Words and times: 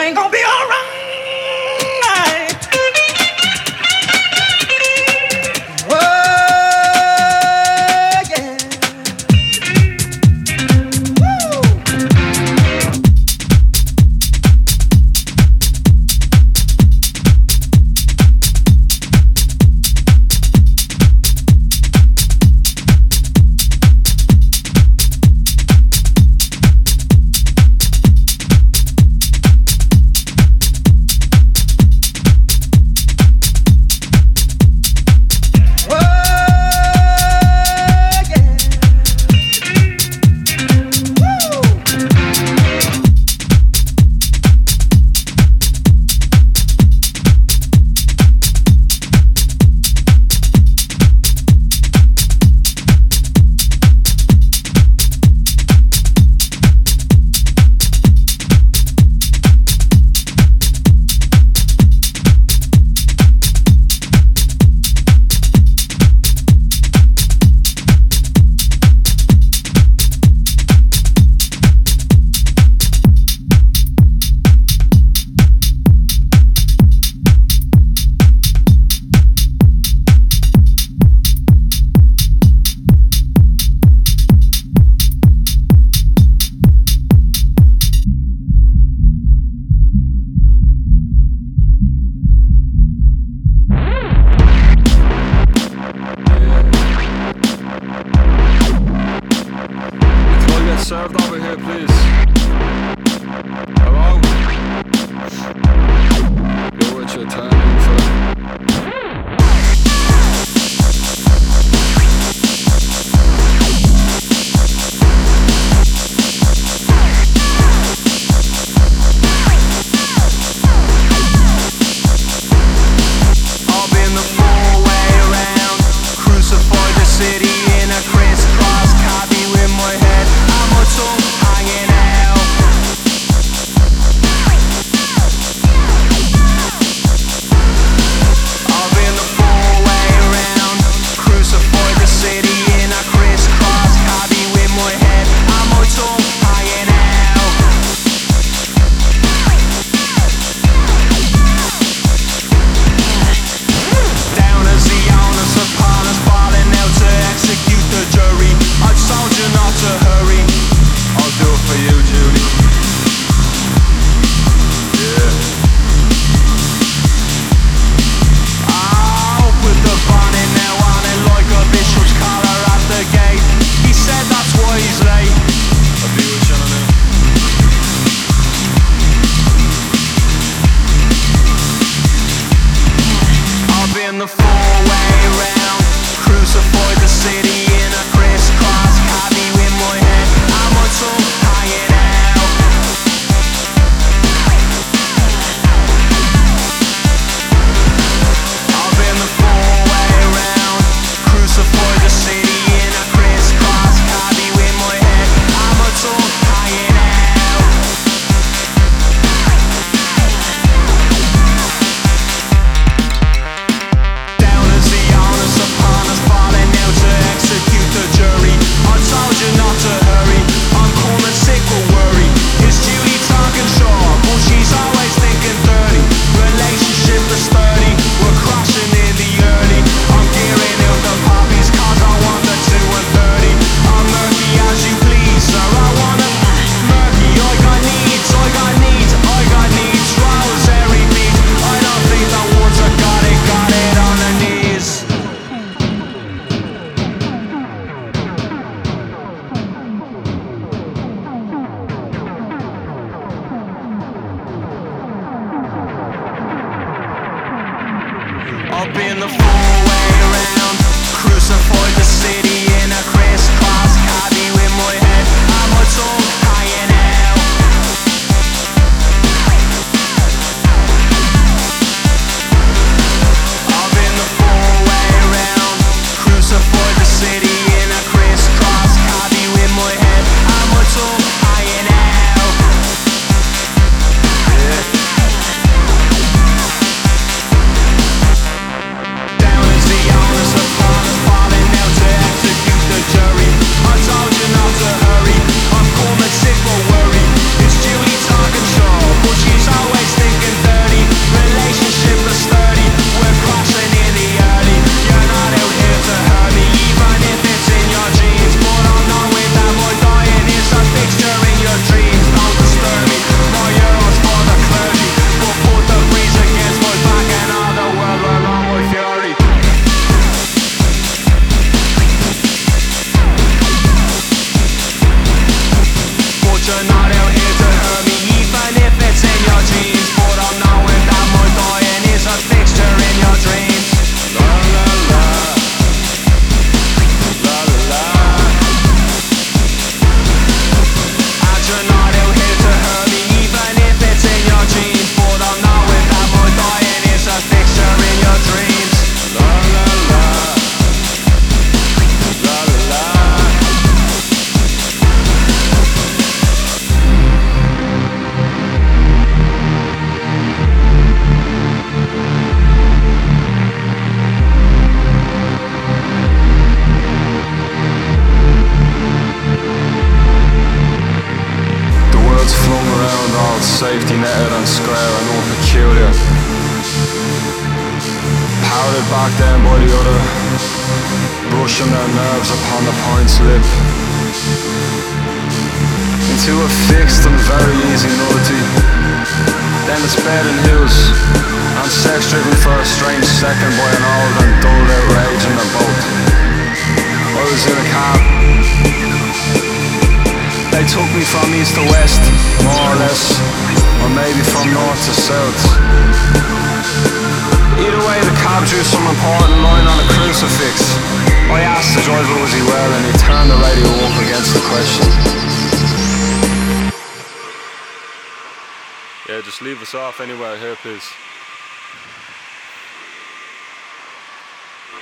ain't 0.00 0.16
going 0.16 0.27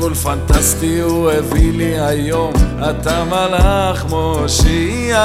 גול 0.00 0.14
פנטסטי 0.14 1.00
הוא 1.00 1.30
הביא 1.30 1.72
לי 1.72 2.00
היום, 2.00 2.52
אתה 2.90 3.24
מלאך 3.24 4.04
מושיע. 4.04 5.22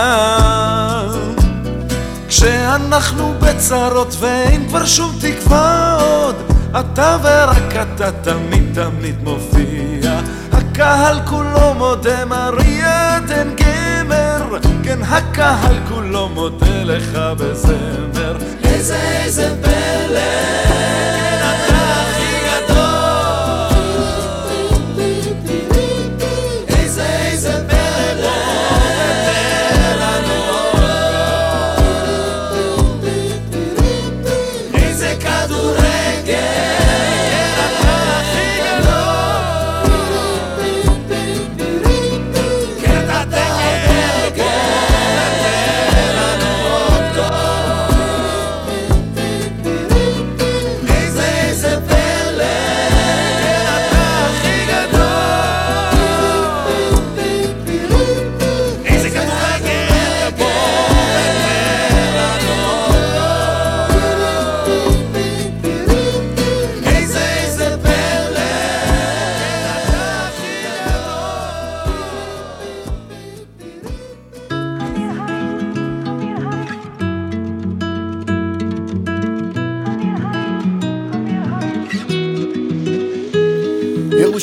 כשאנחנו 2.28 3.34
בצרות 3.40 4.16
ואין 4.20 4.68
כבר 4.68 4.86
שום 4.86 5.12
תקווה 5.22 5.98
עוד, 6.02 6.36
אתה 6.80 7.18
ורק 7.24 7.76
אתה 7.76 8.12
תמיד 8.12 8.64
תמיד 8.74 9.16
מופיע. 9.24 10.20
הקהל 10.52 11.20
כולו 11.26 11.74
מודה 11.78 12.26
מריה 12.26 13.20
תן 13.28 13.48
גמר, 13.56 14.58
כן 14.84 15.00
הקהל 15.04 15.76
כולו 15.90 16.30
מודה 16.30 16.84
לך 16.84 17.18
בזמר. 17.38 18.38
איזה 18.64 19.24
איזה 19.24 19.56
פלא, 19.62 21.15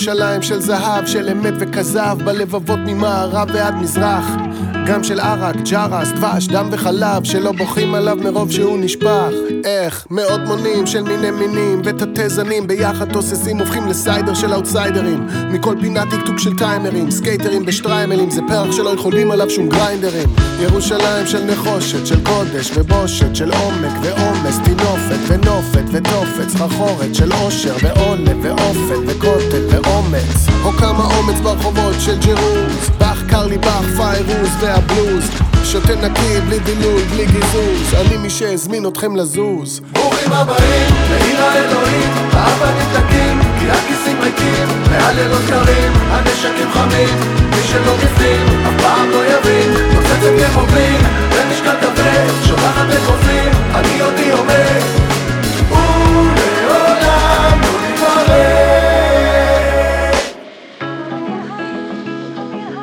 ירושלים 0.03 0.43
של 0.43 0.61
זהב, 0.61 1.07
של 1.07 1.29
אמת 1.29 1.55
וכזב, 1.59 2.19
בלבבות 2.25 2.79
ממערב 2.87 3.49
ועד 3.55 3.75
מזרח. 3.75 4.25
גם 4.87 5.05
של 5.05 5.21
ערק, 5.21 5.57
ג'רס, 5.57 6.09
דבש, 6.09 6.47
דם 6.47 6.69
וחלב, 6.73 7.25
שלא 7.25 7.53
בוכים 7.53 7.95
עליו 7.95 8.17
מרוב 8.25 8.51
שהוא 8.51 8.79
נשפך. 8.79 9.29
איך? 9.65 10.07
מאות 10.11 10.41
מונים 10.47 10.87
של 10.87 11.03
מיני 11.03 11.31
מינים, 11.31 11.83
ותתי 11.85 12.29
זנים 12.29 12.67
ביחד 12.67 13.13
תוססים 13.13 13.59
הופכים 13.59 13.89
לסיידר 13.89 14.35
של 14.35 14.53
אאוטסיידרים. 14.53 15.27
מכל 15.51 15.77
פינה 15.81 16.03
טיקטוק 16.11 16.39
של 16.39 16.59
טיימרים, 16.59 17.11
סקייטרים 17.11 17.67
בשטריימלים, 17.67 18.31
זה 18.31 18.41
פרח 18.49 18.73
שלא 18.73 18.91
יכולים 18.91 19.31
עליו 19.31 19.51
שום 19.51 19.69
גריינדרים. 19.69 20.29
ירושלים 20.61 21.27
של 21.27 21.45
נחושת, 21.45 22.07
של 22.07 22.25
קודש 22.25 22.71
ובושת, 22.75 23.37
של 23.37 23.53
עומק 23.53 23.93
ועומס, 24.03 24.59
טינופת 24.65 25.19
ונופת 25.27 25.85
ותופת, 25.93 26.49
סחרחורת 26.49 27.15
של 27.15 27.33
עושר 27.33 27.77
ועולב 27.83 28.39
ואופן 28.43 29.07
וקוטל 29.07 29.42
ברחובות 31.43 31.95
של 32.01 32.19
ג'ירוז, 32.19 32.91
באך 32.99 33.23
קרלי 33.29 33.59
באך 33.59 33.85
פיירוז 33.97 34.51
והבלוז. 34.61 35.31
שותה 35.65 35.95
נקי, 35.95 36.41
בלי 36.47 36.59
דילול, 36.59 37.01
בלי 37.03 37.27
גיזוז, 37.27 37.95
אני 37.95 38.17
מי 38.17 38.31
שהזמין 38.31 38.87
אתכם 38.87 39.17
לזוז. 39.17 39.81
ברוכים 39.93 40.33
הבאים 40.33 40.95
לעיר 41.11 41.45
האלוהים, 41.45 42.11
האבנים 42.33 42.89
דקים, 42.93 43.41
כי 43.59 43.71
הכיסים 43.71 44.21
ריקים, 44.21 44.69
והלילות 44.91 45.43
קרים, 45.49 45.93
הנשקים 46.11 46.71
חמים, 46.73 47.15
מי 47.51 47.63
שלא 47.63 47.95
בפנים, 47.97 48.47
אף 48.67 48.83
פעם 48.83 49.11
לא 49.11 49.25
יבין, 49.27 49.73
נוצצת 49.95 50.23
בלין, 50.73 51.01
במשקל 51.31 51.77
כבד, 51.81 52.47
שולחת 52.47 52.87
אגרופים, 52.91 53.53
אני 53.75 54.01
עודי 54.01 54.31
עומד, 54.31 54.83
ולעולם 56.37 57.61
לא 57.63 57.89
נתמרד. 57.89 58.72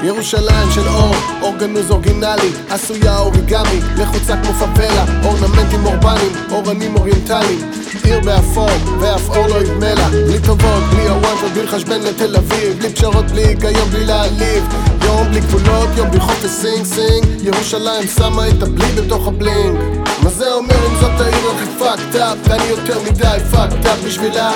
ירושלים 0.03 0.71
של 0.71 0.87
אור, 0.87 1.15
אורגנוז 1.41 1.91
אורגינלי, 1.91 2.51
עשויה 2.69 3.17
אוריגמי, 3.19 3.79
לחוצה 3.97 4.33
כמו 4.43 4.53
פאבלה, 4.53 5.05
אורנמנטים 5.23 5.85
אורבניים, 5.85 6.31
אורנים 6.51 6.95
אוריינטליים, 6.95 7.71
עיר 8.03 8.19
באפור, 8.19 8.69
ואף 8.99 9.29
אור 9.29 9.47
לא 9.47 9.55
ידמה 9.55 9.93
לה, 9.93 10.09
בלי 10.09 10.39
טובות, 10.39 10.83
בלי 10.91 11.07
הוואנטות, 11.07 11.51
בלי 11.53 11.63
לחשבן 11.63 12.01
לתל 12.01 12.35
אביב, 12.35 12.77
בלי 12.79 12.93
פשרות, 12.93 13.25
בלי 13.25 13.45
היגיון, 13.45 13.89
בלי 13.89 14.05
להעליב, 14.05 14.63
יום 15.03 15.27
בלי 15.27 15.39
גבולות, 15.39 15.89
יום 15.97 16.11
בלי 16.11 16.19
חופש 16.19 16.49
סינג 16.49 16.85
סינג, 16.85 17.25
ירושלים 17.43 18.07
שמה 18.17 18.47
את 18.47 18.63
הבלי 18.63 18.91
בתוך 18.91 19.27
הבלינג. 19.27 19.77
מה 20.23 20.29
זה 20.29 20.53
אומר 20.53 20.75
אם 20.89 20.95
זאת 20.99 21.21
העיר 21.21 21.51
הכי 21.55 21.65
fucked 21.79 22.15
up, 22.15 22.49
ואני 22.49 22.63
יותר 22.63 22.99
מדי 23.03 23.37
fucked 23.53 23.85
up 23.85 24.07
בשבילה? 24.07 24.51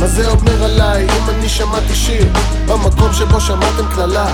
מה 0.00 0.06
זה 0.06 0.28
אומר 0.28 0.64
עליי 0.64 1.04
אם 1.04 1.30
אני 1.30 1.48
שמעתי 1.48 1.94
שיר 1.94 2.26
במקום 2.66 3.12
שבו 3.12 3.40
שמעתם 3.40 3.94
קללה? 3.94 4.26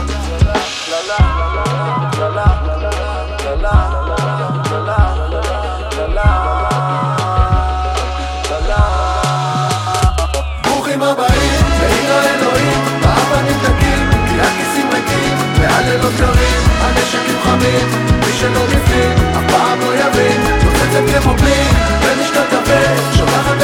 מי 18.21 18.33
שלא 18.33 18.67
בפנים, 18.67 19.13
אף 19.37 19.53
פעם 19.53 19.81
לא 19.81 19.95
יבין, 19.95 20.41
נוצצת 20.65 21.23
כמו 21.23 21.35
בלין, 21.35 21.75
במשקל 22.03 22.45
כבד, 22.51 23.17
שולחת 23.17 23.56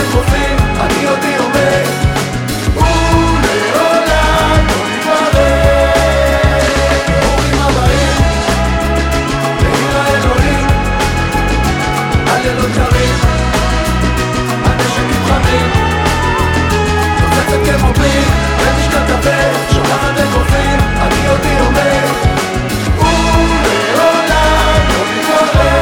כמו 17.65 17.93
בלין, 17.93 18.29
במשקל 18.59 19.05
כבד, 19.07 19.53
שולחת 19.71 20.17
אגרופים, 20.19 20.79
אני 20.97 21.29
עודי 21.29 21.55
עומד, 21.59 22.09
ולעולם 22.99 24.81
לא 24.89 25.01
נתמרד. 25.13 25.73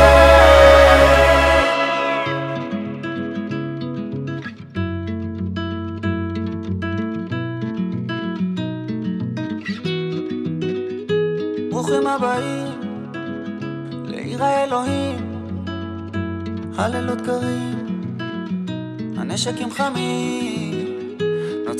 ברוכים 11.71 12.07
הבאים 12.07 12.81
לעיר 14.05 14.45
האלוהים, 14.45 15.17
הלילות 16.79 17.21
קרים, 17.21 17.87
הנשקים 19.17 19.71
חמים, 19.71 20.70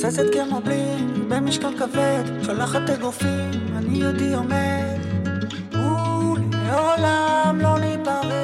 מתפוצצת 0.05 0.33
כמו 0.33 0.61
בלינג, 0.61 1.17
במשקל 1.27 1.77
כבד, 1.77 2.23
שולחת 2.43 2.89
אגרופים, 2.89 3.51
אני 3.77 3.97
יודי 3.97 4.33
עומד. 4.33 4.97
ולעולם 5.71 7.59
לא 7.61 7.79
ניפרד. 7.79 8.40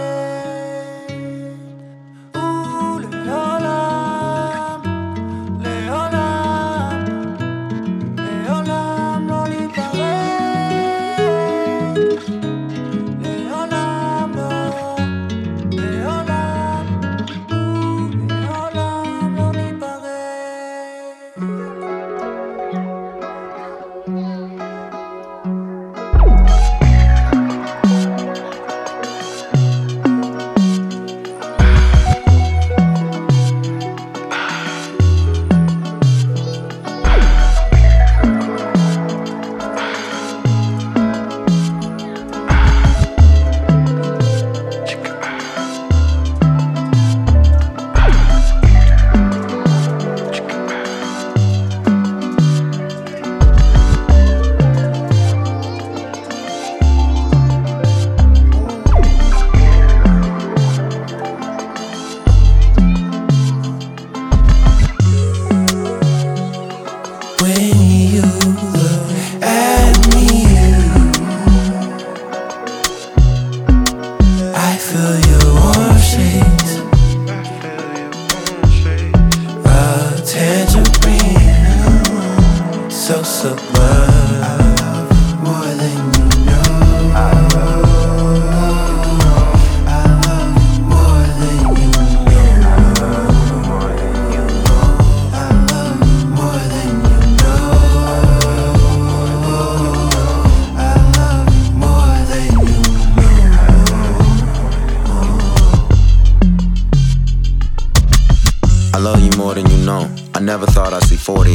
So 83.48 83.77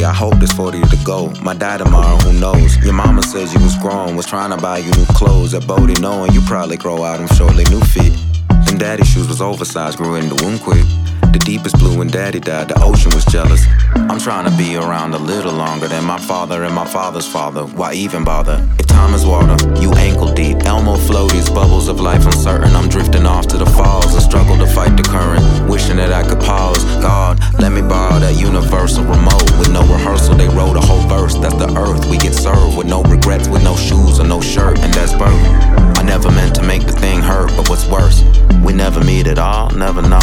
40. 0.03 0.05
I 0.05 0.13
hope 0.13 0.35
there's 0.39 0.53
40 0.53 0.81
to 0.81 0.97
go. 1.05 1.29
My 1.43 1.55
dad 1.55 1.79
tomorrow, 1.79 2.17
who 2.19 2.39
knows? 2.39 2.77
Your 2.85 2.95
mama 2.95 3.23
says 3.23 3.55
you 3.55 3.61
was 3.61 3.77
grown, 3.77 4.17
was 4.17 4.27
trying 4.27 4.51
to 4.51 4.57
buy 4.57 4.79
you 4.79 4.91
new 4.93 5.07
clothes. 5.07 5.55
At 5.55 5.67
Bodie, 5.67 6.01
knowing 6.01 6.33
you 6.33 6.41
probably 6.43 6.77
grow 6.77 7.05
out 7.05 7.19
them 7.19 7.29
shortly 7.37 7.65
new 7.65 7.81
feet. 7.81 8.13
Them 8.67 8.79
daddy 8.79 9.05
shoes 9.05 9.29
was 9.29 9.41
oversized, 9.41 9.99
grew 9.99 10.17
in 10.17 10.29
the 10.29 10.37
womb 10.43 10.59
quick. 10.59 10.85
The 11.33 11.39
deepest 11.39 11.79
blue 11.79 11.97
when 11.97 12.09
daddy 12.09 12.41
died, 12.41 12.69
the 12.69 12.79
ocean 12.83 13.11
was 13.15 13.25
jealous. 13.25 13.65
I'm 13.95 14.21
trying 14.21 14.45
to 14.45 14.55
be 14.59 14.77
around 14.77 15.15
a 15.15 15.19
little 15.19 15.53
longer 15.53 15.89
than 15.89 16.05
my 16.05 16.19
father 16.19 16.65
and 16.65 16.75
my 16.75 16.85
father's 16.85 17.27
father. 17.27 17.65
Why 17.65 17.95
even 17.95 18.23
bother? 18.23 18.69
If 18.79 18.87
time 18.87 19.15
is 19.15 19.25
water, 19.25 19.57
you 19.81 19.95
ankle 19.95 20.31
deep. 20.35 20.59
Elmo 20.67 20.97
floaties, 20.97 21.49
bubbles 21.53 21.89
of 21.89 22.01
life 22.01 22.27
uncertain. 22.27 22.77
I'm 22.77 22.87
drifting 22.91 23.25
off 23.25 23.47
to 23.49 23.57
the 23.57 23.65
falls 23.65 24.13
and 24.13 24.23
struggle 24.23 24.59
to 24.59 24.67
fight 24.67 24.95
the 24.99 25.05
current. 25.05 25.71
Wishing 25.71 25.97
that 25.97 26.13
I 26.13 26.23
could 26.23 26.41
pause. 26.41 26.85
God, 27.01 27.41
let 27.59 27.73
me 27.73 27.81
borrow 27.81 28.19
that 28.19 28.37
universal 28.37 29.03
remote. 29.05 29.51
With 29.59 29.73
no 29.73 29.81
rehearsal, 29.89 30.35
they 30.35 30.49
wrote 30.49 30.77
a 30.77 30.81
whole 30.81 31.09
verse. 31.09 31.35
That's 31.37 31.57
the 31.57 31.73
earth 31.79 32.05
we 32.11 32.19
get 32.19 32.35
served 32.35 32.77
with 32.77 32.87
no 32.87 33.03
regrets, 33.05 33.49
with 33.49 33.65
no 33.65 33.75
shoes 33.75 34.21
or 34.21 34.27
no 34.27 34.43
shirt, 34.43 34.79
and 34.81 34.93
that's 34.93 35.15
birth. 35.15 35.41
I 35.97 36.03
never 36.03 36.31
meant 36.31 36.55
to 36.57 36.63
make 36.63 36.85
the 36.85 36.93
thing 36.93 37.23
hurt, 37.23 37.49
but 37.57 37.71
what's 37.71 37.87
worse, 37.87 38.23
we 38.63 38.75
never 38.75 39.03
meet 39.03 39.27
at 39.27 39.39
all, 39.39 39.71
never 39.71 40.03
know. 40.03 40.21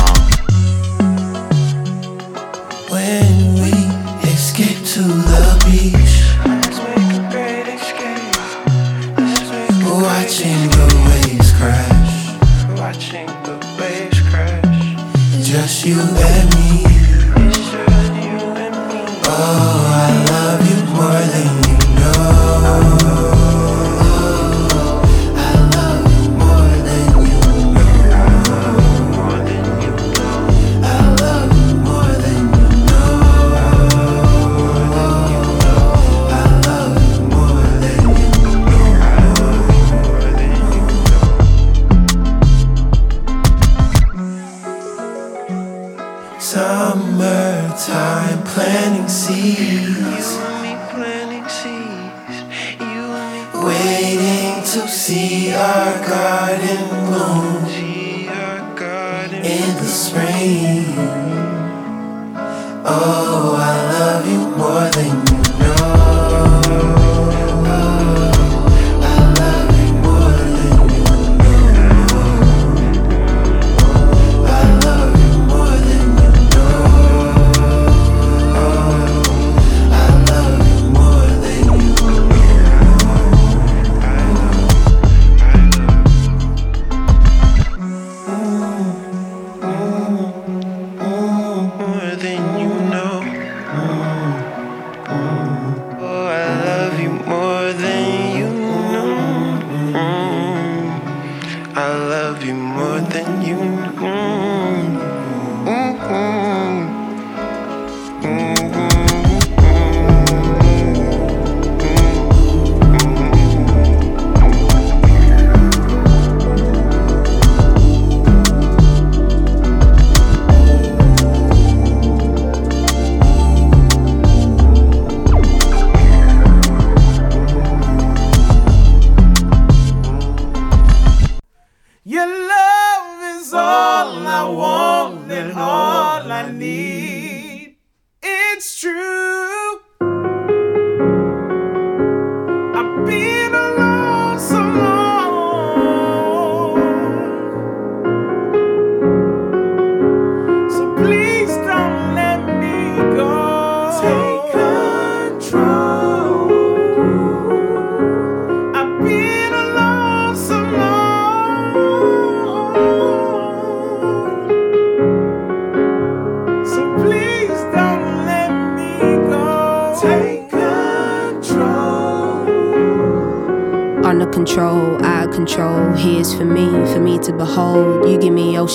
Planting 49.30 49.69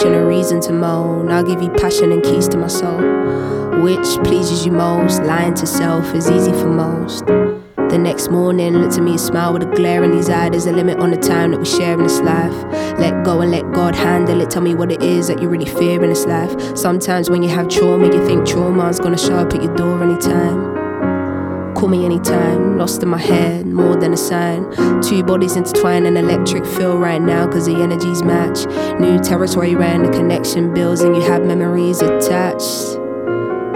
me 0.04 0.14
a 0.14 0.24
reason 0.26 0.60
to 0.62 0.72
moan. 0.72 1.30
I'll 1.30 1.44
give 1.44 1.62
you 1.62 1.70
passion 1.70 2.12
and 2.12 2.22
keys 2.22 2.48
to 2.48 2.56
my 2.56 2.66
soul. 2.66 3.00
Which 3.82 4.06
pleases 4.24 4.66
you 4.66 4.72
most? 4.72 5.22
Lying 5.22 5.54
to 5.54 5.66
self 5.66 6.14
is 6.14 6.30
easy 6.30 6.52
for 6.52 6.68
most. 6.68 7.26
The 7.26 7.98
next 7.98 8.30
morning, 8.30 8.74
look 8.74 8.92
to 8.94 9.00
me, 9.00 9.12
and 9.12 9.20
smile 9.20 9.52
with 9.52 9.62
a 9.62 9.66
glare 9.66 10.02
in 10.04 10.12
his 10.12 10.28
eye. 10.28 10.48
There's 10.48 10.66
a 10.66 10.72
limit 10.72 10.98
on 10.98 11.10
the 11.10 11.16
time 11.16 11.52
that 11.52 11.58
we 11.58 11.66
share 11.66 11.94
in 11.94 12.02
this 12.02 12.20
life. 12.20 12.52
Let 12.98 13.24
go 13.24 13.40
and 13.40 13.50
let 13.50 13.72
God 13.72 13.94
handle 13.94 14.40
it. 14.40 14.50
Tell 14.50 14.62
me 14.62 14.74
what 14.74 14.90
it 14.90 15.02
is 15.02 15.28
that 15.28 15.40
you 15.40 15.48
really 15.48 15.66
fear 15.66 16.02
in 16.02 16.10
this 16.10 16.26
life. 16.26 16.76
Sometimes 16.76 17.30
when 17.30 17.42
you 17.42 17.50
have 17.50 17.68
trauma, 17.68 18.06
you 18.06 18.26
think 18.26 18.46
trauma's 18.46 18.98
gonna 18.98 19.18
show 19.18 19.36
up 19.36 19.54
at 19.54 19.62
your 19.62 19.74
door 19.76 20.02
anytime. 20.02 20.73
Call 21.84 21.90
me 21.90 22.06
anytime, 22.06 22.78
lost 22.78 23.02
in 23.02 23.10
my 23.10 23.18
head, 23.18 23.66
more 23.66 23.94
than 23.94 24.14
a 24.14 24.16
sign. 24.16 24.64
Two 25.02 25.22
bodies 25.22 25.54
intertwined, 25.54 26.06
an 26.06 26.16
electric 26.16 26.64
feel 26.64 26.96
right 26.96 27.20
now, 27.20 27.46
cause 27.46 27.66
the 27.66 27.74
energies 27.74 28.22
match. 28.22 28.64
New 28.98 29.18
territory 29.18 29.74
ran, 29.74 30.02
the 30.02 30.08
connection 30.10 30.72
builds, 30.72 31.02
and 31.02 31.14
you 31.14 31.20
have 31.20 31.44
memories 31.44 32.00
attached. 32.00 32.96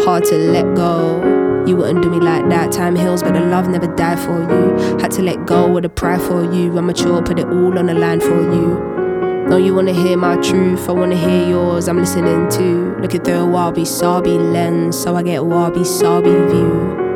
Hard 0.07 0.25
to 0.25 0.39
let 0.39 0.75
go. 0.75 1.19
You 1.67 1.77
wouldn't 1.77 2.01
do 2.01 2.09
me 2.09 2.19
like 2.19 2.49
that. 2.49 2.73
Time 2.73 2.97
heals, 2.97 3.23
but 3.23 3.35
the 3.35 3.43
love 3.43 3.69
never 3.69 3.95
died 3.95 4.19
for 4.19 4.41
you. 4.41 4.99
Had 5.01 5.11
to 5.11 5.21
let 5.21 5.45
go 5.45 5.71
with 5.71 5.83
the 5.83 5.91
pride 5.91 6.23
for 6.23 6.51
you. 6.51 6.79
I'm 6.79 6.87
mature, 6.87 7.21
put 7.21 7.39
it 7.39 7.45
all 7.45 7.79
on 7.79 7.89
the 7.89 7.95
line 7.95 8.21
for 8.21 8.41
you. 8.41 9.47
No, 9.51 9.59
you 9.59 9.75
wanna 9.75 9.93
hear 9.93 10.17
my 10.17 10.37
truth, 10.37 10.89
I 10.89 10.93
wanna 10.93 11.15
hear 11.15 11.47
yours. 11.47 11.89
I'm 11.89 11.99
listening 11.99 12.49
to. 12.53 12.97
Looking 13.03 13.21
through 13.21 13.35
a 13.35 13.47
wabi 13.47 13.85
sabi 13.85 14.31
lens, 14.31 14.99
so 14.99 15.15
I 15.15 15.23
get 15.23 15.45
wabi 15.45 15.85
sabi 15.85 16.31
view. 16.31 17.08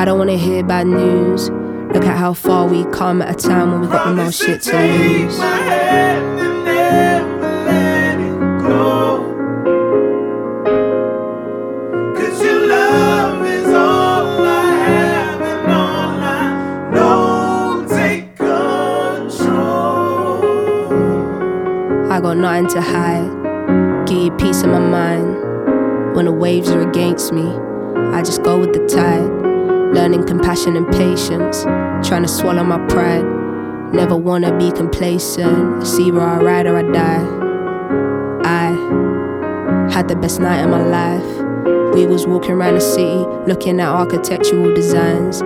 I 0.00 0.04
don't 0.06 0.18
wanna 0.18 0.38
hear 0.38 0.62
bad 0.62 0.86
news. 0.86 1.50
Look 1.92 2.06
at 2.06 2.16
how 2.16 2.32
far 2.32 2.66
we 2.66 2.84
come 2.84 3.20
at 3.20 3.28
a 3.34 3.48
time 3.48 3.70
when 3.70 3.82
we 3.82 3.86
got 3.88 4.06
the 4.08 4.14
most 4.14 4.42
shit 4.42 4.62
to 4.62 4.72
lose. 4.72 5.36
Cause 12.16 12.42
your 12.42 12.66
love 12.66 13.44
is 13.44 13.66
all 13.66 14.42
I 14.42 14.72
have 14.88 15.42
and 15.42 15.70
all 15.70 16.18
I 16.38 16.90
know. 16.94 17.86
Take 17.86 18.34
control. 18.36 19.60
I 22.10 22.20
got 22.22 22.38
nothing 22.38 22.68
to 22.68 22.80
hide. 22.80 23.28
Give 24.06 24.18
you 24.18 24.30
peace 24.38 24.62
in 24.62 24.70
my 24.70 24.78
mind. 24.78 26.16
When 26.16 26.24
the 26.24 26.32
waves 26.32 26.70
are 26.70 26.88
against 26.88 27.34
me, 27.34 27.54
I 28.14 28.22
just 28.22 28.42
go 28.42 28.58
with 28.58 28.72
the 28.72 28.86
tide. 28.88 29.29
Learning 30.00 30.26
compassion 30.26 30.76
and 30.76 30.86
patience. 30.86 31.64
Trying 32.08 32.22
to 32.22 32.28
swallow 32.28 32.64
my 32.64 32.78
pride. 32.86 33.22
Never 33.92 34.16
wanna 34.16 34.56
be 34.56 34.72
complacent. 34.72 35.86
See 35.86 36.10
where 36.10 36.22
I 36.22 36.38
ride 36.38 36.66
or 36.66 36.78
I 36.78 36.82
die. 36.82 37.22
I 38.42 39.90
had 39.92 40.08
the 40.08 40.16
best 40.16 40.40
night 40.40 40.62
of 40.62 40.70
my 40.70 40.82
life. 40.82 41.94
We 41.94 42.06
was 42.06 42.26
walking 42.26 42.52
around 42.52 42.76
the 42.76 42.80
city, 42.80 43.26
looking 43.46 43.78
at 43.78 43.88
architectural 43.88 44.74
designs. 44.74 45.40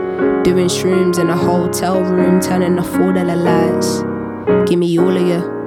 Doing 0.45 0.69
shrooms 0.69 1.19
in 1.19 1.31
a 1.31 1.37
hotel 1.37 2.01
room, 2.01 2.41
turning 2.41 2.79
off 2.79 2.95
all 3.01 3.13
the 3.13 3.25
lights. 3.25 4.03
Give 4.71 4.79
me 4.79 4.97
all 5.01 5.17
of 5.17 5.27
you 5.27 5.65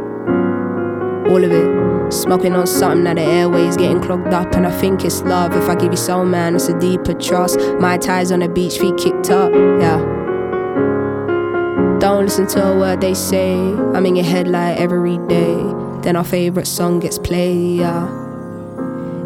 all 1.30 1.44
of 1.44 1.52
it. 1.52 1.77
Smoking 2.10 2.54
on 2.54 2.66
something 2.66 3.04
that 3.04 3.18
the 3.18 3.22
airways 3.22 3.76
getting 3.76 4.02
clogged 4.02 4.34
up, 4.34 4.54
and 4.54 4.66
I 4.66 4.72
think 4.80 5.04
it's 5.04 5.22
love. 5.24 5.54
If 5.54 5.70
I 5.70 5.76
give 5.76 5.92
you 5.92 5.98
soul, 5.98 6.26
man, 6.26 6.56
it's 6.56 6.70
a 6.70 6.80
deeper 6.80 7.14
trust. 7.14 7.60
My 7.80 7.98
ties 7.98 8.32
on 8.32 8.40
the 8.40 8.48
beach, 8.48 8.80
feet 8.80 8.98
kicked 8.98 9.30
up, 9.30 9.52
yeah. 9.54 9.98
Don't 12.00 12.26
listen 12.26 12.48
to 12.48 12.66
a 12.66 12.78
word 12.78 13.02
they 13.02 13.14
say. 13.14 13.56
I'm 13.56 14.06
in 14.06 14.16
your 14.16 14.26
head 14.26 14.48
like 14.48 14.80
every 14.80 15.18
day. 15.28 15.58
Then 16.02 16.16
our 16.16 16.24
favorite 16.24 16.68
song 16.68 17.00
gets 17.00 17.20
played, 17.20 17.80
yeah. 17.80 18.08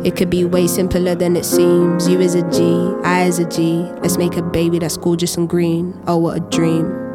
It 0.04 0.16
could 0.16 0.32
be 0.32 0.46
way 0.46 0.66
simpler 0.66 1.14
than 1.14 1.36
it 1.36 1.46
seems. 1.46 2.08
You 2.08 2.20
is 2.20 2.34
a 2.34 2.42
G, 2.50 2.96
I 3.04 3.26
is 3.26 3.38
a 3.38 3.46
G. 3.48 3.84
Let's 4.02 4.18
make 4.18 4.36
a 4.38 4.42
baby 4.42 4.80
that's 4.80 4.98
gorgeous 4.98 5.38
and 5.38 5.48
green. 5.48 6.02
Oh, 6.08 6.18
what 6.18 6.38
a 6.38 6.40
dream. 6.40 7.11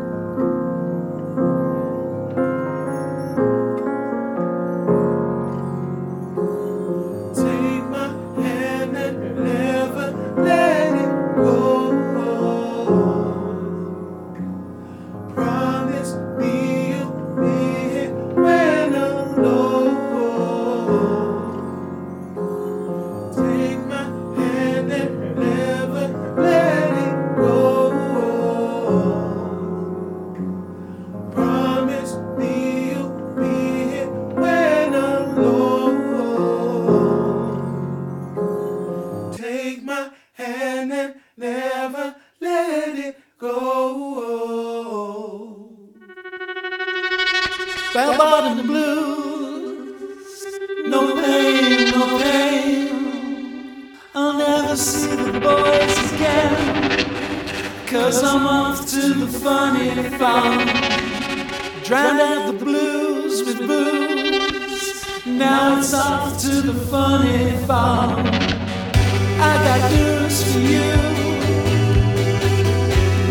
For 70.52 70.60
you. 70.60 70.88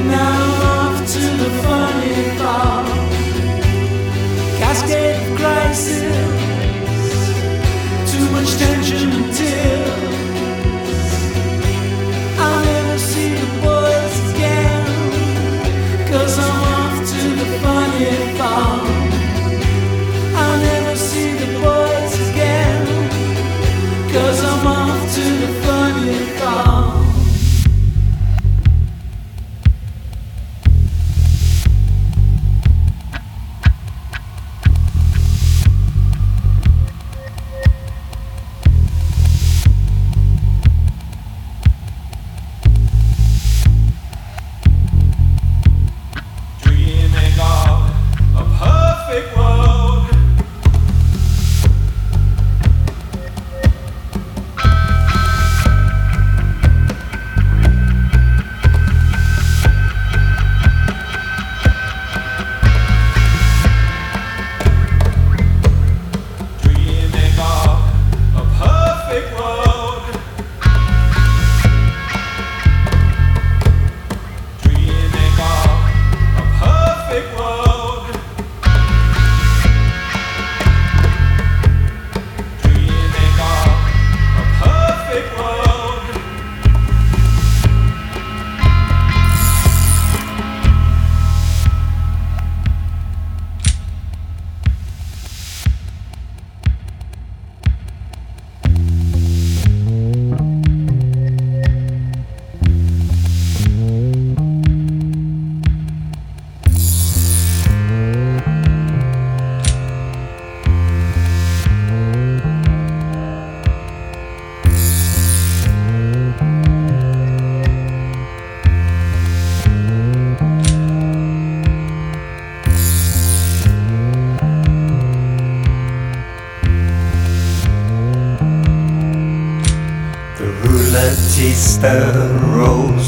Now 0.08 0.42
off 0.74 0.98
to 1.14 1.24
the 1.42 1.50
funny 1.64 1.95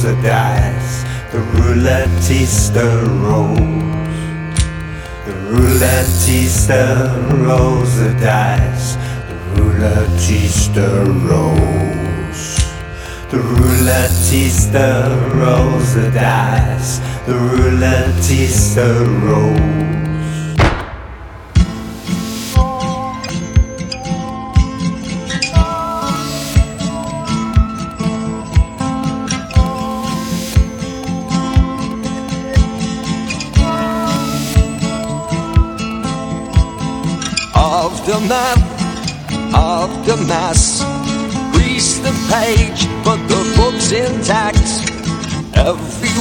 the 0.08 0.22
dice. 0.22 1.04
The 1.34 1.40
roulettista 1.60 2.86
rolls. 3.24 3.60
The 5.26 5.34
roulettista 5.52 6.82
rolls 7.46 7.98
the 7.98 8.14
dice. 8.14 8.96
The 9.28 9.36
roulettista 9.56 10.88
rolls. 11.28 12.42
The 13.32 13.40
roulettista 13.52 14.88
rolls 15.36 15.94
the 15.96 16.10
dice. 16.12 17.00
The 17.26 17.34
roulettista 17.34 18.88
rolls. 19.26 20.07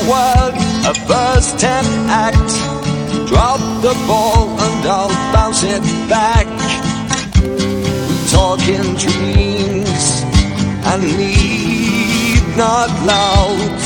Word 0.07 0.55
a 0.87 0.95
first 1.09 1.59
ten 1.59 1.85
act. 2.09 2.53
Drop 3.27 3.59
the 3.83 3.95
ball 4.07 4.49
and 4.49 4.87
I'll 4.87 5.09
bounce 5.33 5.65
it 5.65 5.83
back. 6.09 6.47
We 7.43 8.17
talk 8.31 8.61
in 8.69 8.95
dreams 8.95 10.23
and 10.87 11.03
need 11.19 12.41
not 12.57 12.89
loud. 13.05 13.79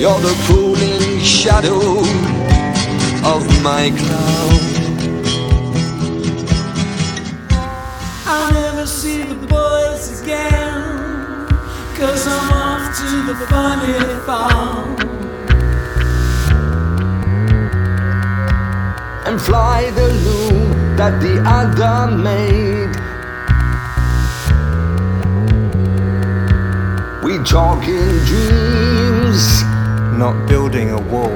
You're 0.00 0.20
the 0.20 0.36
cooling 0.46 1.18
shadow 1.20 1.80
of 3.34 3.42
my 3.62 3.90
cloud. 3.98 4.62
I'll 8.24 8.52
never 8.52 8.86
see 8.86 9.22
the 9.24 9.34
boys 9.48 10.22
again. 10.22 11.48
Cause 11.96 12.28
I'm 12.28 12.51
the 13.26 13.46
funny 13.48 13.94
farm. 14.26 14.92
and 19.32 19.40
fly 19.40 19.90
the 19.92 20.08
loom 20.24 20.96
that 20.96 21.20
the 21.22 21.40
other 21.46 22.14
made. 22.14 22.92
We 27.24 27.42
talk 27.44 27.86
in 27.88 28.10
dreams, 28.26 29.62
not 30.18 30.46
building 30.48 30.90
a 30.90 31.00
wall. 31.00 31.30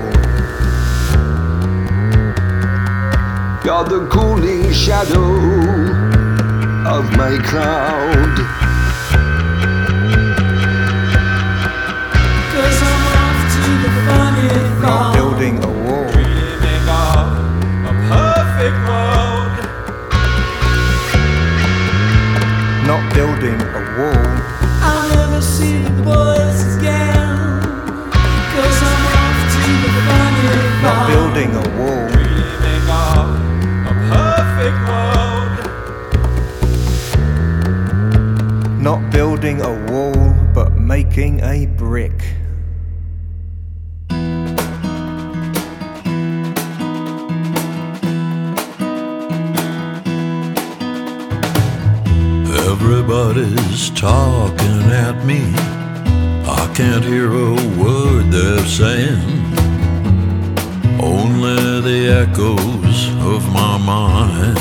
You're 3.65 3.85
the 3.85 4.09
cooling 4.13 4.73
shadow 4.73 5.31
of 6.87 7.05
my 7.17 7.39
cloud. 7.49 8.66
Not 14.87 15.15
building 15.15 15.57
a 15.65 15.67
wall. 15.67 16.07
Dreaming 16.13 16.87
of 16.89 17.27
a 17.91 17.93
perfect 18.09 18.79
world. 18.87 19.55
Not 22.87 23.03
building 23.13 23.59
a 23.61 23.83
wall. 23.99 24.27
I'll 24.89 25.09
never 25.17 25.41
see 25.43 25.83
the 25.83 26.03
boys 26.03 26.61
again. 26.77 27.37
Cause 28.55 28.79
I'm 28.91 29.05
off 29.19 29.39
to 29.55 29.63
the 29.83 29.91
funny. 30.07 30.47
Not 30.87 30.99
building 31.11 31.51
a 31.51 31.65
wall. 31.77 32.07
Dreaming 32.15 32.87
of 32.87 33.27
a 33.91 33.95
perfect 34.15 34.79
world. 34.89 35.55
Not 38.81 39.01
building 39.11 39.61
a 39.63 39.73
wall, 39.91 40.35
but 40.55 40.71
making 40.77 41.41
a 41.43 41.66
Everybody's 53.77 54.01
talking 54.01 54.91
at 54.91 55.23
me. 55.27 55.53
I 56.49 56.73
can't 56.75 57.05
hear 57.05 57.31
a 57.31 57.53
word 57.77 58.33
they're 58.33 58.65
saying. 58.65 59.21
Only 60.99 61.83
the 61.83 62.09
echoes 62.25 63.09
of 63.21 63.47
my 63.53 63.77
mind. 63.77 64.57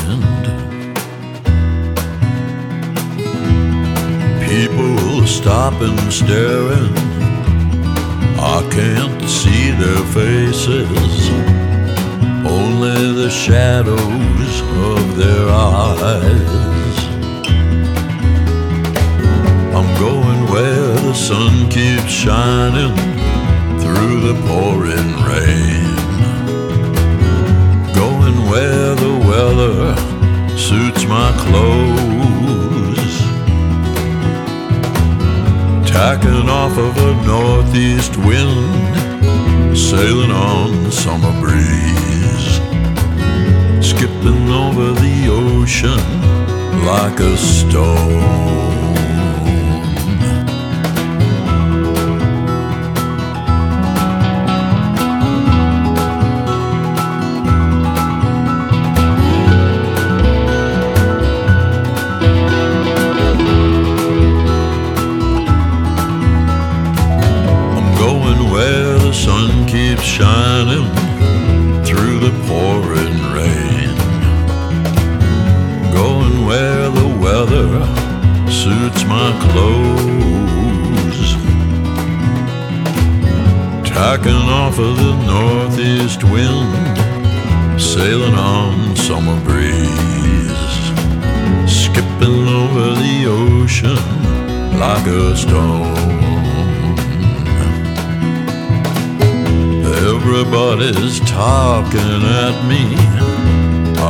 People 4.44 5.26
stopping, 5.26 5.98
staring. 6.10 6.92
I 8.38 8.68
can't 8.70 9.22
see 9.22 9.70
their 9.70 10.04
faces. 10.12 11.30
Only 12.44 13.12
the 13.22 13.30
shadows 13.30 14.60
of 14.92 15.16
their 15.16 15.48
eyes. 15.48 16.75
Going 19.98 20.42
where 20.50 20.92
the 21.06 21.14
sun 21.14 21.68
keeps 21.70 22.10
shining 22.10 22.94
through 23.80 24.20
the 24.20 24.34
pouring 24.46 25.12
rain. 25.24 25.96
Going 27.94 28.38
where 28.50 28.94
the 28.94 29.14
weather 29.28 29.96
suits 30.56 31.04
my 31.06 31.30
clothes. 31.44 33.14
Tacking 35.88 36.48
off 36.48 36.76
of 36.76 36.96
a 36.98 37.12
northeast 37.26 38.16
wind, 38.18 39.76
sailing 39.76 40.30
on 40.30 40.92
summer 40.92 41.32
breeze. 41.40 42.60
Skipping 43.80 44.50
over 44.50 44.92
the 44.92 45.28
ocean 45.30 46.00
like 46.84 47.18
a 47.20 47.36
stone. 47.36 48.65
Talking 101.36 102.22
at 102.44 102.56
me. 102.70 102.82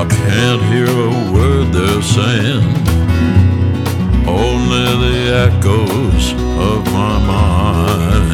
I 0.00 0.02
can't 0.18 0.62
hear 0.70 0.86
a 0.86 1.14
word 1.34 1.66
they're 1.76 2.06
saying. 2.16 2.64
Only 4.42 4.86
the 5.04 5.18
echoes 5.46 6.24
of 6.70 6.80
my 6.98 7.16
mind. 7.34 8.30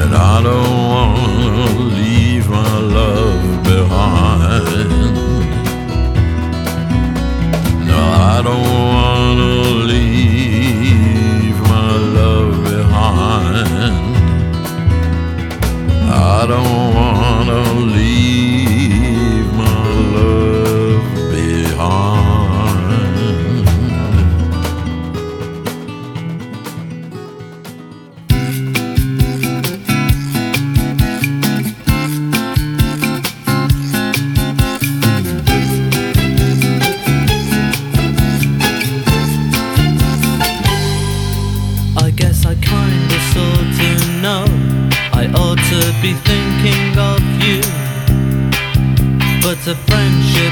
And 0.00 0.12
I 0.32 0.36
don't 0.48 0.76
wanna 0.92 1.68
leave 1.96 2.46
my 2.50 2.74
love 2.98 3.46
behind. 3.72 5.14
No, 7.88 8.00
I 8.32 8.42
don't 8.46 8.64
It's 49.66 49.72
a 49.72 49.82
friendship. 49.86 50.43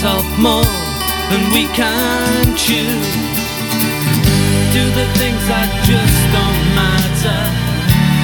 top 0.00 0.24
more 0.38 0.64
than 1.28 1.52
we 1.52 1.66
can 1.76 2.56
chew. 2.56 2.88
Do 4.72 4.84
the 4.98 5.06
things 5.20 5.42
that 5.52 5.68
just 5.84 6.20
don't 6.32 6.62
matter. 6.80 7.40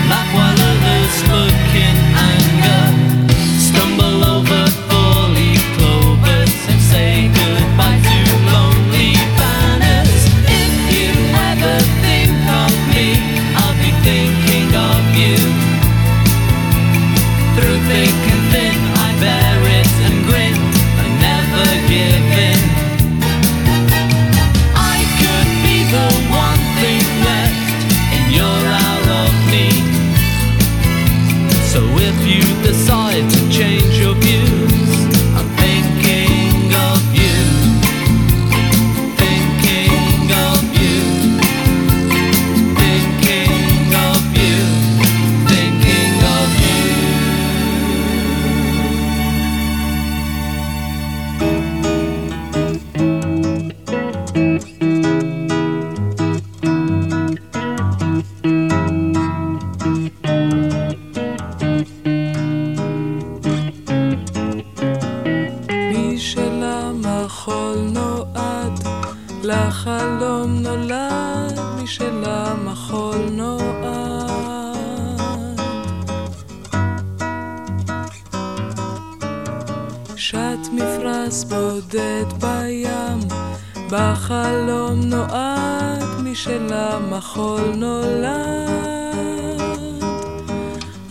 Laugh 0.09 0.31
while 0.37 0.57
others 0.73 1.17
look 1.29 1.69
in 1.77 1.97
anger. 2.33 3.06
נודד 81.77 82.25
בים, 82.41 83.19
בחלום 83.91 85.01
נועד 85.01 86.21
משלמחול 86.23 87.61
נולד. 87.77 88.27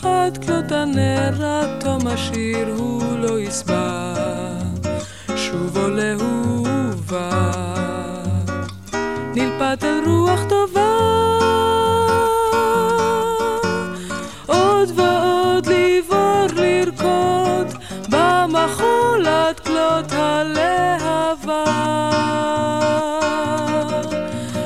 עד 0.03 0.45
כלות 0.45 0.71
הנר 0.71 1.45
עד 1.45 1.69
תום 1.83 2.07
השיר 2.07 2.67
הוא 2.77 3.17
לא 3.17 3.39
יסבע, 3.39 4.13
שוב 5.35 5.77
עולה 5.77 6.13
הוא 6.19 6.67
ובא. 6.67 7.61
נלפד 9.35 9.77
אל 9.83 10.03
רוח 10.05 10.39
טובה 10.49 11.34
זאת 20.05 20.13
הלהבה. 20.13 21.63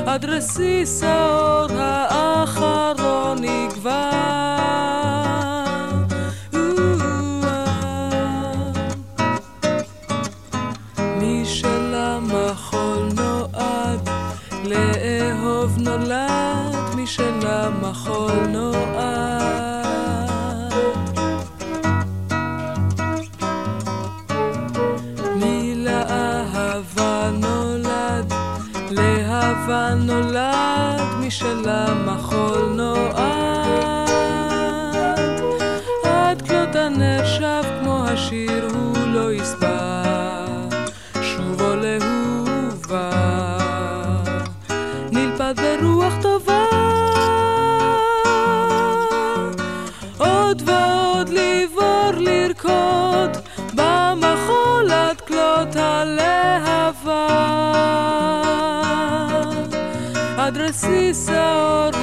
עד 0.06 0.26
רסיס 0.26 1.04
האור 1.04 1.72
האחרון 1.80 3.44
יגבע. 3.44 4.10
מי 11.18 11.46
שלמחול 11.46 13.10
נועד, 13.16 14.10
לאהוב 14.64 15.78
נולד, 15.78 16.76
מי 16.96 17.08
שלמחול 17.08 18.48
נועד. 18.48 18.89
see 60.80 61.14
so 61.14 61.99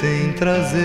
sem 0.00 0.32
trazê-la. 0.32 0.82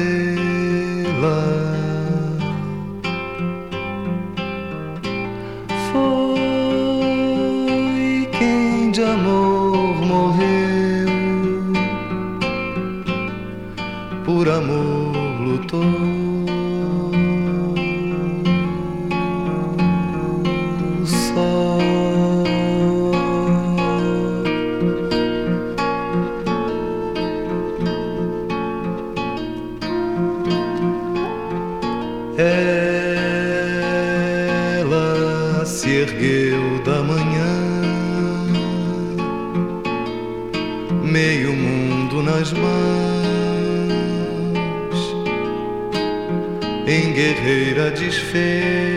desfez. 47.91 48.96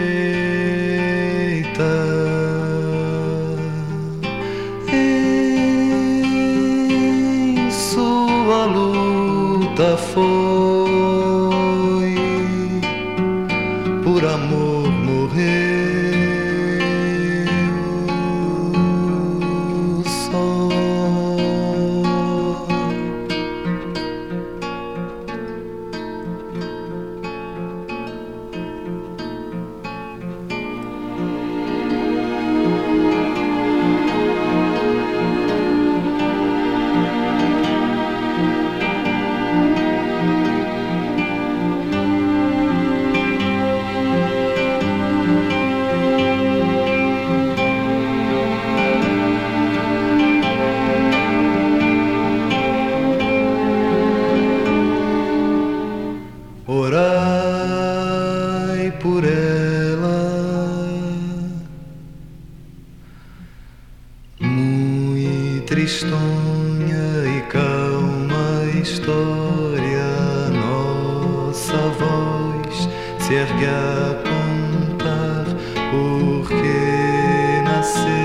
tristonha 65.70 67.24
e 67.38 67.42
calma 67.42 68.64
história, 68.82 70.50
nossa 70.50 71.76
voz 71.96 72.88
se 73.20 73.34
ergue 73.34 73.66
a 73.66 74.20
contar 74.24 75.44
por 75.92 76.48
que 76.48 77.62
nasceu. 77.62 78.19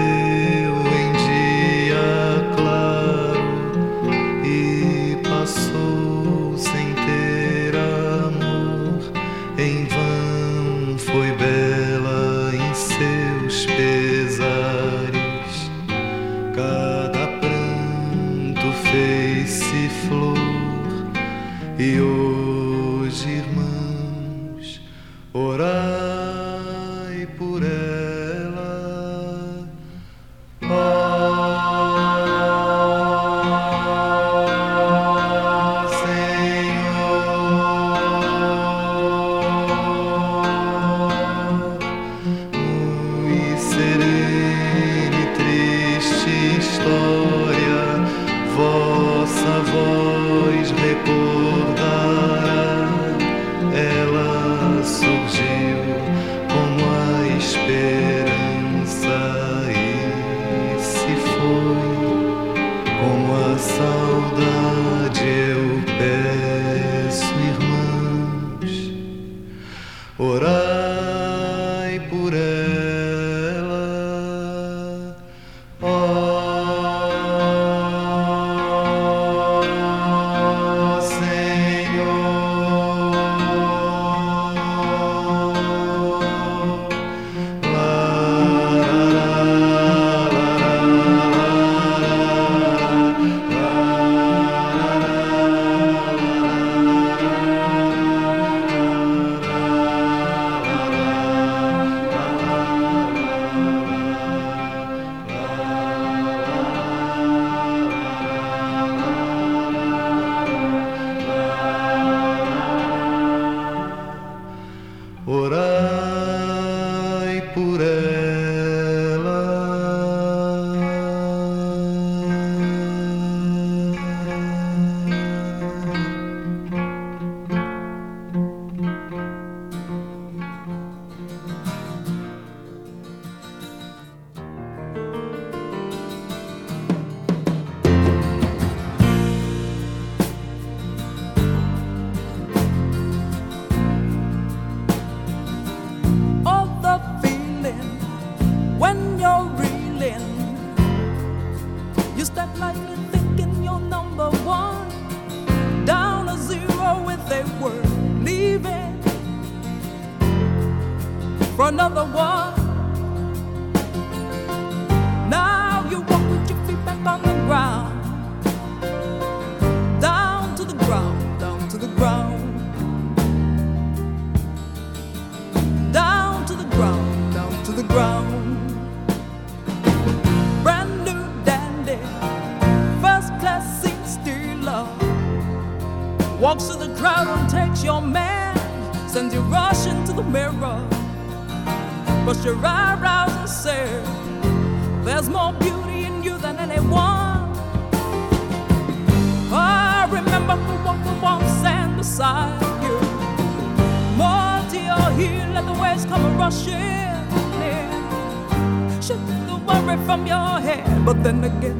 took 209.07 209.19
the 209.45 209.55
worry 209.67 209.97
from 210.05 210.25
your 210.25 210.59
head. 210.59 211.05
But 211.05 211.23
then 211.23 211.43
again, 211.43 211.79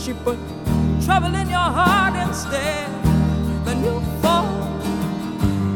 she 0.00 0.12
put 0.12 0.36
trouble 1.04 1.32
in 1.36 1.48
your 1.48 1.70
heart 1.78 2.16
instead. 2.26 2.90
Then 3.64 3.84
you 3.84 4.00
fall 4.20 4.50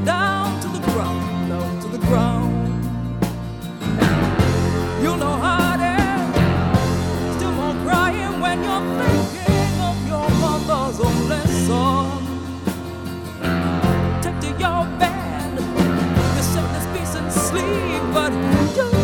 down 0.04 0.60
to 0.62 0.68
the 0.68 0.80
ground, 0.90 1.48
down 1.48 1.80
to 1.82 1.88
the 1.96 1.98
ground. 2.08 2.52
You 5.00 5.16
know 5.16 5.36
how 5.46 5.76
to 5.82 5.94
still 7.36 7.54
won't 7.56 7.78
crying 7.86 8.40
when 8.40 8.58
you're 8.66 8.86
thinking 8.98 9.80
of 9.88 9.96
your 10.10 10.28
mother's 10.42 10.98
only 10.98 11.42
son. 11.68 12.18
Take 14.22 14.40
to 14.40 14.50
your 14.58 14.82
bed, 14.98 15.52
you 16.36 16.42
sing 16.42 16.68
this 16.74 16.86
peace 16.92 17.14
and 17.14 17.30
sleep, 17.32 18.02
but 18.12 18.32
you. 18.76 19.03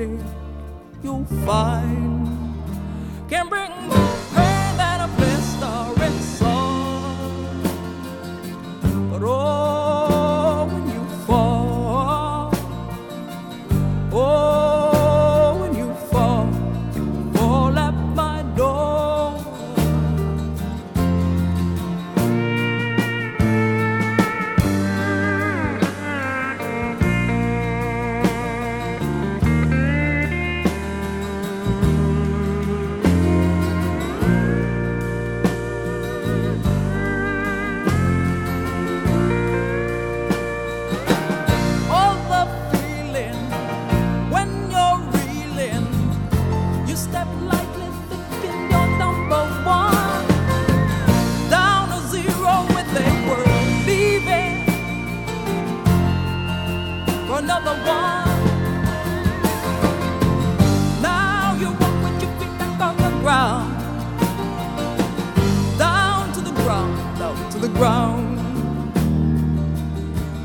it, 0.00 0.20
you'll 1.02 1.24
find. 1.46 2.28
Can 3.28 3.48
bring 3.48 3.69
ground, 67.80 68.36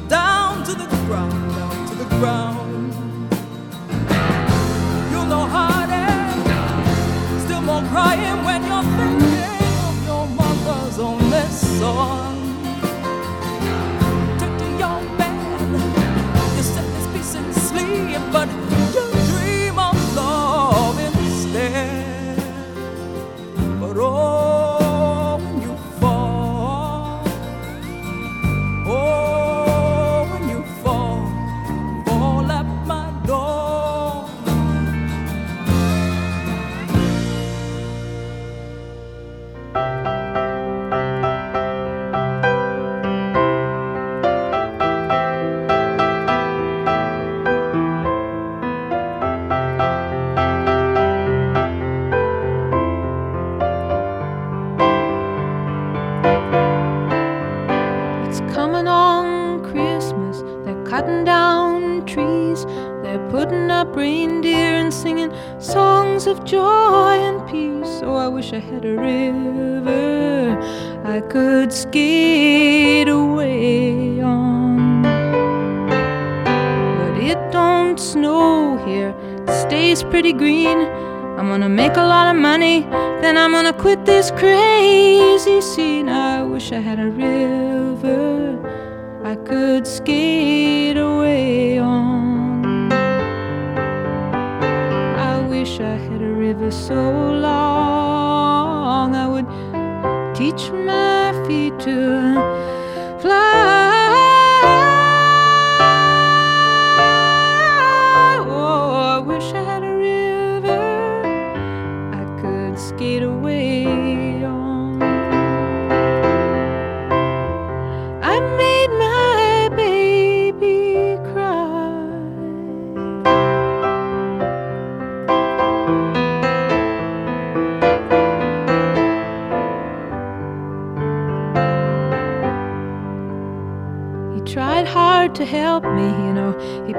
down 0.08 0.64
to 0.64 0.74
the 0.74 0.88
ground, 1.06 1.54
down 1.54 1.88
to 1.90 1.96
the 1.96 2.06
ground. 2.16 2.94
You're 5.12 5.28
no 5.28 5.42
heartache, 5.56 6.48
still 7.44 7.60
more 7.60 7.84
crying 7.92 8.40
when 8.46 8.64
you're 8.64 8.88
thinking 9.00 9.76
of 9.90 10.06
your 10.06 10.28
mother's 10.28 10.98
only 10.98 11.42
son. 11.50 12.35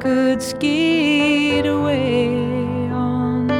could 0.00 0.40
skate 0.40 1.66
away 1.66 2.28
on. 2.90 3.50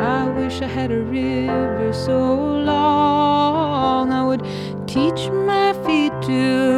I 0.00 0.30
wish 0.30 0.62
I 0.62 0.66
had 0.66 0.90
a 0.90 1.02
river 1.02 1.92
so 1.92 2.34
long 2.64 4.12
I 4.12 4.24
would 4.24 4.42
teach 4.86 5.28
my 5.30 5.74
feet 5.84 6.12
to 6.22 6.73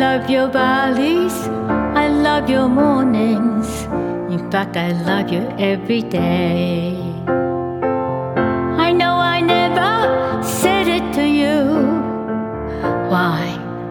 love 0.00 0.30
your 0.30 0.48
valleys. 0.48 1.34
I 1.94 2.08
love 2.08 2.48
your 2.48 2.68
mornings. 2.70 3.68
In 4.32 4.50
fact, 4.50 4.78
I 4.78 4.92
love 4.92 5.28
you 5.30 5.42
every 5.58 6.00
day. 6.00 6.96
I 8.86 8.92
know 8.92 9.14
I 9.36 9.42
never 9.42 9.92
said 10.42 10.88
it 10.88 11.12
to 11.16 11.24
you. 11.40 11.56
Why, 13.12 13.42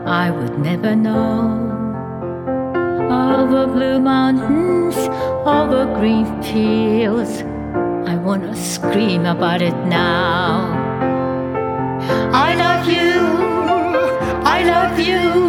I 0.07 0.31
would 0.31 0.57
never 0.57 0.95
know. 0.95 1.67
over 3.39 3.67
blue 3.67 3.99
mountains, 3.99 4.97
over 5.45 5.85
green 5.99 6.25
fields. 6.41 7.43
I 8.11 8.15
wanna 8.15 8.55
scream 8.55 9.27
about 9.27 9.61
it 9.61 9.77
now. 9.85 10.73
I 12.47 12.49
love 12.65 12.85
you, 12.97 13.13
I 14.55 14.59
love 14.73 14.99
you, 14.99 15.48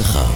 עד 0.00 0.35